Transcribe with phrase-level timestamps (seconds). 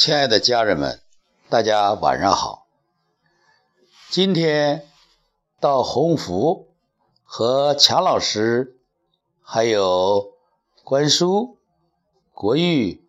[0.00, 0.98] 亲爱的家人们，
[1.50, 2.66] 大家晚上好。
[4.08, 4.88] 今天
[5.60, 6.68] 到鸿福
[7.22, 8.80] 和强老师，
[9.42, 10.32] 还有
[10.84, 11.58] 关叔、
[12.32, 13.06] 国玉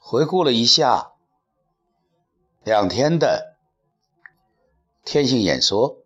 [0.00, 1.12] 回顾了一下
[2.62, 3.54] 两天的
[5.04, 5.98] 天性演说，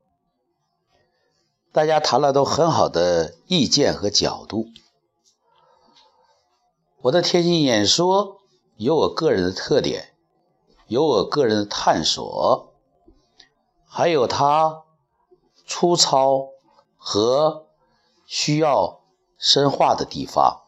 [1.71, 4.67] 大家谈了都很好的意见和角度。
[7.03, 8.38] 我的天性演说。
[8.79, 10.15] 有我个人的特点，
[10.87, 12.73] 有我个人的探索，
[13.85, 14.85] 还有它
[15.67, 16.51] 粗糙
[16.97, 17.67] 和
[18.25, 19.01] 需要
[19.37, 20.63] 深化的地方。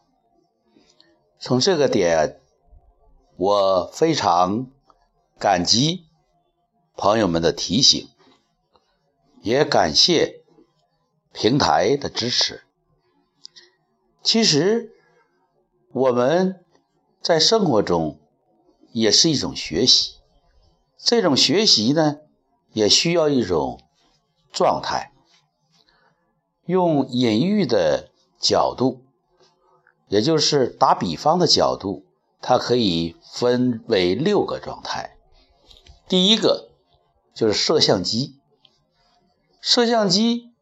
[1.38, 2.40] 从这个点，
[3.36, 4.66] 我非常
[5.38, 6.08] 感激
[6.96, 8.08] 朋友们的提醒，
[9.40, 10.42] 也感谢
[11.32, 12.64] 平台的支持。
[14.20, 14.96] 其实
[15.92, 16.64] 我们。
[17.20, 18.18] 在生活中，
[18.92, 20.14] 也是一种学习。
[20.96, 22.18] 这种学习呢，
[22.72, 23.80] 也需要一种
[24.50, 25.12] 状态。
[26.64, 29.02] 用隐喻的角度，
[30.08, 32.06] 也就是打比方的角度，
[32.40, 35.16] 它可以分为六个状态。
[36.08, 36.70] 第一个
[37.34, 38.38] 就是摄像机，
[39.60, 40.52] 摄像机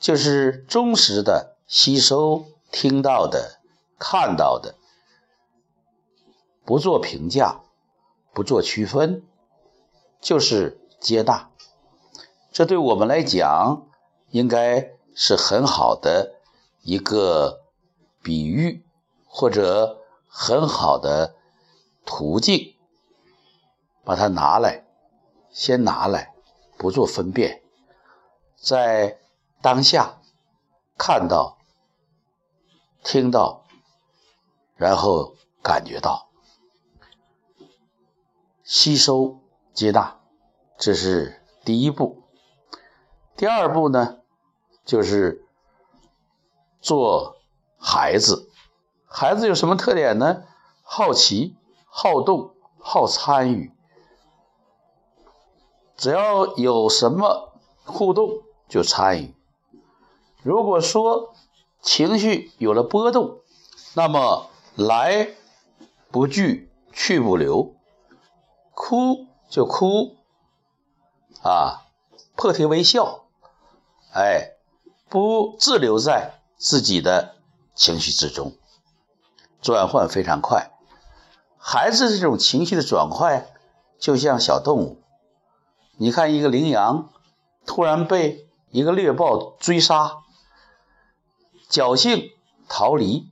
[0.00, 3.60] 就是忠实的吸收听到的、
[3.98, 4.74] 看到的。
[6.64, 7.60] 不做评价，
[8.32, 9.22] 不做区分，
[10.20, 11.50] 就是接纳。
[12.52, 13.86] 这对我们来讲，
[14.30, 16.34] 应该是很好的
[16.82, 17.62] 一个
[18.22, 18.84] 比喻，
[19.26, 21.34] 或者很好的
[22.04, 22.76] 途径。
[24.02, 24.86] 把它拿来，
[25.50, 26.34] 先拿来，
[26.78, 27.62] 不做分辨，
[28.56, 29.20] 在
[29.60, 30.20] 当下
[30.98, 31.58] 看到、
[33.04, 33.64] 听到，
[34.74, 36.29] 然后感觉到。
[38.72, 39.40] 吸收、
[39.74, 40.20] 接纳，
[40.78, 42.22] 这是第一步。
[43.36, 44.20] 第二步呢，
[44.84, 45.44] 就是
[46.80, 47.38] 做
[47.80, 48.48] 孩子。
[49.06, 50.44] 孩子有什么特点呢？
[50.84, 51.56] 好奇、
[51.86, 53.72] 好动、好参与。
[55.96, 57.52] 只要有什么
[57.84, 59.34] 互动，就参与。
[60.44, 61.34] 如果说
[61.82, 63.40] 情绪有了波动，
[63.96, 65.34] 那么来
[66.12, 67.74] 不拒，去不留。
[68.82, 70.16] 哭就哭，
[71.42, 71.82] 啊，
[72.34, 73.26] 破涕为笑，
[74.14, 74.54] 哎，
[75.10, 77.36] 不滞留在自己的
[77.74, 78.54] 情绪之中，
[79.60, 80.72] 转换非常快。
[81.58, 83.46] 孩子这种情绪的转换，
[83.98, 85.02] 就像小动物。
[85.98, 87.10] 你看，一个羚羊
[87.66, 90.22] 突然被一个猎豹追杀，
[91.68, 92.30] 侥幸
[92.66, 93.30] 逃离，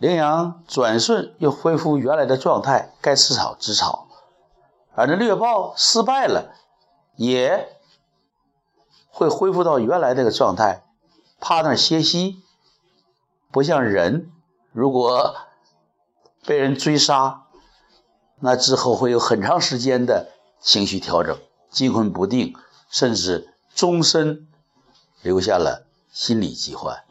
[0.00, 4.05] 羚羊转瞬又恢复原来的状态，该吃草吃草。
[4.96, 6.54] 而那猎豹失败了，
[7.16, 7.78] 也
[9.08, 10.82] 会恢复到原来那个状态，
[11.38, 12.42] 趴那歇息。
[13.52, 14.32] 不像人，
[14.72, 15.36] 如果
[16.44, 17.46] 被人追杀，
[18.40, 21.38] 那之后会有很长时间的情绪调整，
[21.70, 22.56] 惊魂不定，
[22.90, 24.48] 甚至终身
[25.22, 27.04] 留下了心理疾患。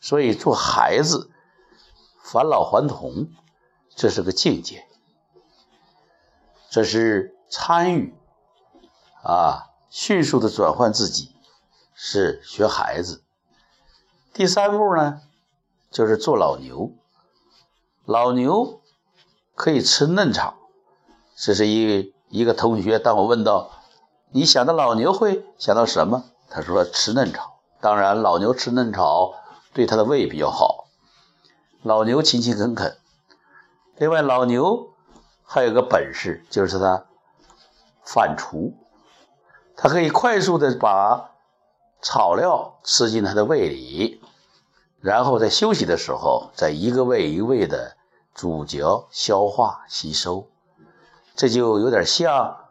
[0.00, 1.30] 所以，做孩子
[2.22, 3.28] 返老还童，
[3.94, 4.86] 这是个境界。
[6.76, 8.14] 这是参与
[9.22, 11.34] 啊，迅速的转换自己，
[11.94, 13.24] 是学孩子。
[14.34, 15.22] 第三步呢，
[15.90, 16.92] 就是做老牛。
[18.04, 18.82] 老牛
[19.54, 20.58] 可以吃嫩草。
[21.34, 23.70] 这是一一个同学，当我问到
[24.30, 27.58] 你想到老牛会想到什么，他说吃嫩草。
[27.80, 29.32] 当然，老牛吃嫩草
[29.72, 30.88] 对他的胃比较好。
[31.82, 32.98] 老牛勤勤恳恳。
[33.96, 34.92] 另外，老牛。
[35.48, 37.06] 还有个本事，就是它
[38.02, 38.74] 反刍，
[39.76, 41.30] 它可以快速的把
[42.02, 44.20] 草料吃进它的胃里，
[45.00, 47.96] 然后在休息的时候，再一个胃一个胃的
[48.34, 50.48] 咀嚼、消化、吸收，
[51.36, 52.66] 这就有点像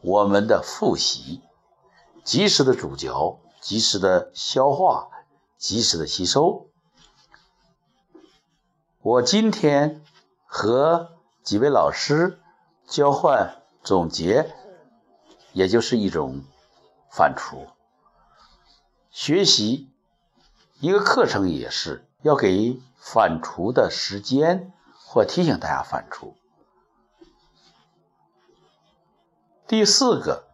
[0.00, 1.42] 我们的复习，
[2.22, 5.08] 及时的咀嚼，及时的消化，
[5.58, 6.68] 及时的吸收。
[9.02, 10.00] 我今天
[10.46, 11.19] 和。
[11.50, 12.38] 几位老师
[12.86, 14.54] 交换总结，
[15.52, 16.44] 也就是一种
[17.10, 17.66] 反刍。
[19.10, 19.90] 学习
[20.78, 26.34] 一个课程也是要给反刍的时间，或提醒大家反刍。
[29.66, 30.44] 第四个，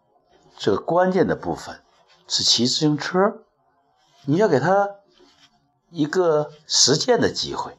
[0.57, 1.83] 这个关键的部分
[2.27, 3.43] 是骑自行车，
[4.25, 4.93] 你要给他
[5.91, 7.77] 一个实践的机会，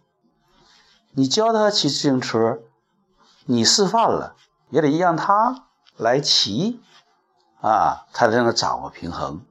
[1.13, 2.59] 你教他骑自行车。
[3.49, 4.35] 你示范了，
[4.69, 6.81] 也得让他来骑
[7.61, 9.45] 啊，他才能掌握平衡。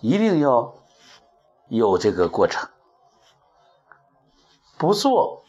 [0.00, 0.74] 一定要
[1.68, 2.68] 有这个过程，
[4.76, 5.44] 不做，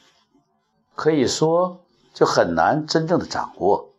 [0.96, 3.94] 可以说就很难真正的掌握。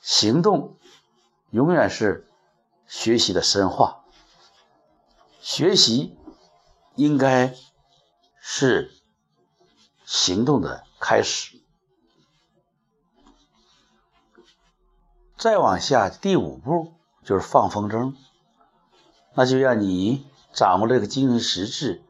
[0.00, 0.78] 行动
[1.50, 2.30] 永远是
[2.86, 4.04] 学习的深化，
[5.40, 6.16] 学习
[6.94, 7.54] 应该
[8.38, 8.94] 是
[10.06, 11.60] 行动的开始。
[15.36, 18.14] 再往下，第五步就是放风筝，
[19.34, 20.24] 那就让你
[20.54, 22.02] 掌握这个精神实质，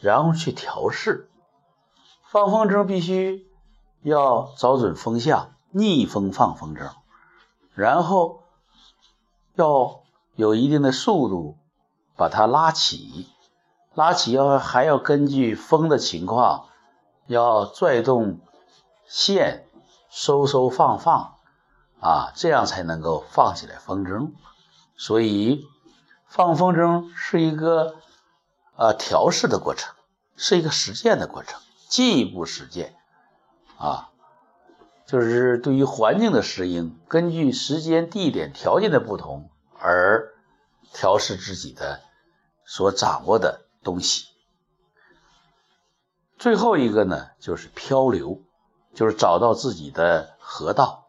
[0.00, 1.30] 然后去调试。
[2.24, 3.46] 放风筝必须
[4.02, 6.90] 要找准风向，逆风放风筝。
[7.74, 8.42] 然后
[9.54, 10.02] 要
[10.34, 11.58] 有一定的速度，
[12.16, 13.28] 把它拉起，
[13.94, 16.66] 拉起要还要根据风的情况，
[17.26, 18.40] 要拽动
[19.06, 19.66] 线，
[20.10, 21.36] 收收放放，
[22.00, 24.32] 啊，这样才能够放起来风筝。
[24.96, 25.66] 所以
[26.26, 27.96] 放风筝是一个
[28.76, 29.94] 呃调试的过程，
[30.36, 32.94] 是一个实践的过程，进一步实践，
[33.76, 34.08] 啊。
[35.04, 40.32] 就是对于环境的适应，根据时间、地点、条件的不同而
[40.94, 42.00] 调试自己的
[42.64, 44.28] 所掌握的东西。
[46.42, 48.42] 最后一个呢，就是漂流，
[48.94, 51.06] 就是找到自己的河道，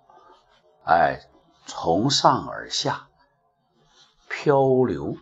[0.85, 1.21] 哎，
[1.65, 3.07] 从上而下
[4.30, 5.18] 漂流，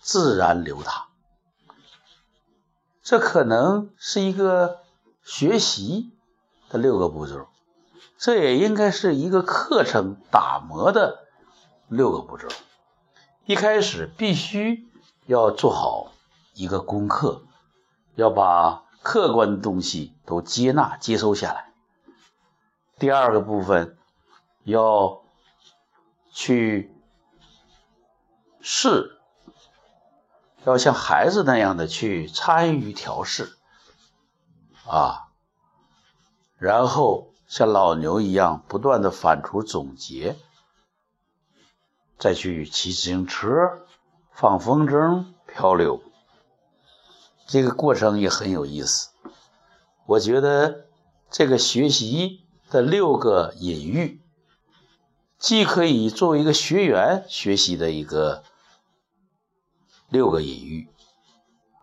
[0.00, 1.06] 自然流淌。
[3.04, 4.80] 这可能是一个
[5.22, 6.10] 学习。
[6.68, 7.46] 的六个步骤，
[8.18, 11.28] 这也应该是一个课程打磨的
[11.86, 12.48] 六个步骤。
[13.44, 14.88] 一开始必须
[15.26, 16.10] 要做好
[16.54, 17.45] 一个功课，
[18.16, 21.72] 要把客观的东西都接纳、接收下来。
[22.98, 23.96] 第二个部分
[24.64, 25.22] 要
[26.32, 26.92] 去
[28.60, 29.20] 试，
[30.64, 33.56] 要像孩子那样的去参与调试，
[34.88, 35.28] 啊。
[36.58, 40.36] 然后像老牛一样不断的反刍总结，
[42.18, 43.86] 再去骑自行车、
[44.32, 46.00] 放风筝、漂流，
[47.46, 49.10] 这个过程也很有意思。
[50.06, 50.86] 我觉得
[51.30, 54.20] 这个学习的六个隐喻，
[55.38, 58.44] 既可以作为一个学员学习的一个
[60.08, 60.88] 六个隐喻，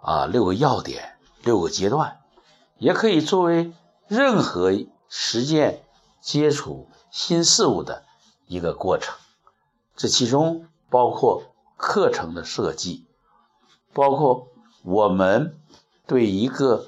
[0.01, 2.19] 啊，六个要点、六个阶段，
[2.77, 3.74] 也可以作为。
[4.09, 4.71] 任何
[5.07, 5.86] 实践
[6.21, 8.04] 接触新事物的
[8.45, 9.16] 一个过程，
[9.95, 13.07] 这其中包括课程的设计，
[13.94, 14.50] 包括
[14.83, 15.59] 我们
[16.06, 16.88] 对一个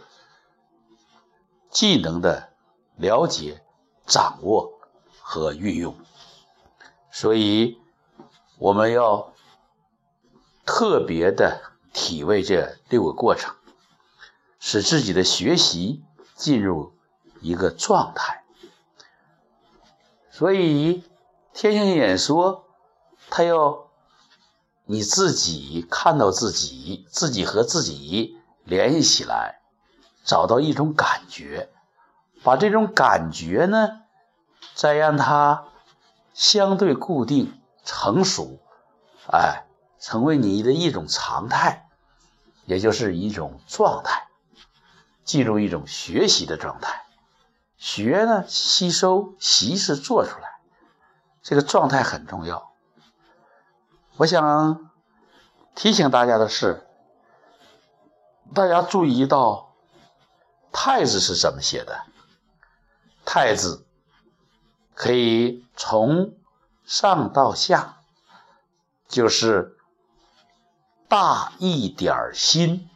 [1.71, 2.49] 技能的
[2.95, 3.63] 了解、
[4.05, 4.73] 掌握
[5.19, 5.95] 和运用。
[7.11, 7.79] 所以，
[8.59, 9.33] 我们要
[10.65, 11.61] 特别的
[11.91, 13.55] 体味这六个过程，
[14.59, 16.03] 使自己的学习
[16.35, 16.93] 进入。
[17.41, 18.43] 一个状态，
[20.31, 21.03] 所以
[21.53, 22.65] 天性演说，
[23.29, 23.84] 他要
[24.87, 29.61] 你自己看到自己，自己和自己联系起来，
[30.23, 31.69] 找到一种感觉，
[32.43, 34.01] 把这种感觉呢，
[34.75, 35.65] 再让它
[36.33, 38.59] 相对固定、成熟，
[39.31, 39.65] 哎，
[39.99, 41.89] 成为你的一种常态，
[42.65, 44.27] 也就是一种状态，
[45.23, 47.05] 进入一种学习的状态。
[47.77, 50.59] 学呢，吸收；习是做出来，
[51.41, 52.74] 这个状态很重要。
[54.17, 54.91] 我想
[55.75, 56.87] 提醒大家的是，
[58.53, 59.75] 大家注意到
[60.71, 62.03] “太”字是怎么写的
[63.25, 63.85] ？“太”字
[64.93, 66.33] 可以从
[66.85, 67.97] 上到下，
[69.07, 69.77] 就是
[71.09, 72.89] 大一点儿心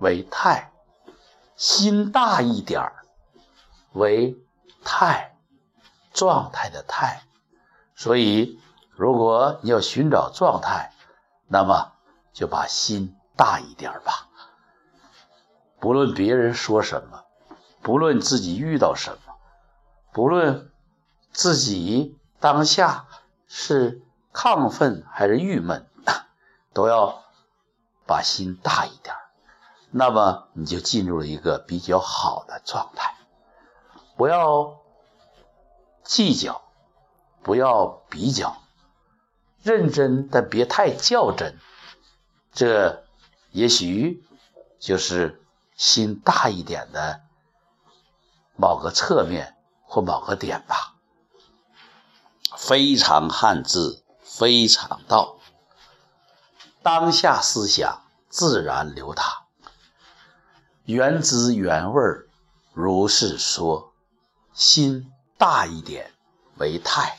[0.00, 0.72] 为太，
[1.56, 3.04] 心大一点儿。
[3.92, 4.38] 为
[4.82, 5.36] 态
[6.14, 7.24] 状态的态，
[7.94, 8.58] 所以
[9.02, 10.92] 如果你要寻找状态，
[11.48, 11.90] 那么
[12.32, 14.28] 就把心大一点吧。
[15.80, 17.24] 不论别人说什么，
[17.82, 19.34] 不论自己遇到什么，
[20.12, 20.70] 不论
[21.32, 23.08] 自己当下
[23.48, 25.84] 是亢奋还是郁闷，
[26.72, 27.24] 都要
[28.06, 29.16] 把心大一点，
[29.90, 33.16] 那么你就进入了一个比较好的状态。
[34.16, 34.76] 不要
[36.04, 36.62] 计较，
[37.42, 38.61] 不要比较，
[39.62, 41.58] 认真但别太较真。
[42.52, 43.04] 这
[43.50, 44.24] 也许
[44.78, 45.42] 就是
[45.76, 47.20] 心大一点的
[48.56, 50.94] 某个侧面或某个点吧。
[52.56, 55.38] 非常汉字，非常道。
[56.82, 59.46] 当下思想自然流淌，
[60.84, 62.02] 原汁原味，
[62.72, 63.92] 如是说。
[64.52, 66.12] 心大一点
[66.58, 67.18] 为泰。